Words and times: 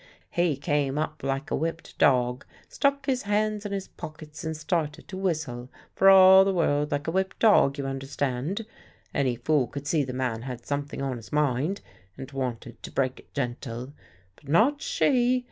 He 0.31 0.57
came 0.57 0.97
up 0.97 1.21
like 1.21 1.51
a 1.51 1.55
whipped 1.55 1.95
dog, 1.99 2.43
stuck 2.67 3.05
his 3.05 3.21
hands 3.21 3.67
in 3.67 3.71
his 3.71 3.87
pockets 3.87 4.43
and 4.43 4.57
started 4.57 5.07
to 5.09 5.15
whistle, 5.15 5.69
for 5.93 6.09
all 6.09 6.43
the 6.43 6.51
world 6.55 6.89
like 6.91 7.07
a 7.07 7.11
whipped 7.11 7.37
dog, 7.37 7.77
you 7.77 7.85
understand? 7.85 8.65
Any 9.13 9.35
fool 9.35 9.67
could 9.67 9.85
see 9.85 10.03
the 10.03 10.11
man 10.11 10.41
had 10.41 10.65
something 10.65 11.03
on 11.03 11.17
his 11.17 11.31
mind 11.31 11.81
and 12.17 12.31
wanted 12.31 12.81
to 12.81 12.91
break 12.91 13.19
it 13.19 13.31
gentle. 13.35 13.93
But 14.35 14.47
not 14.47 14.81
she! 14.81 15.39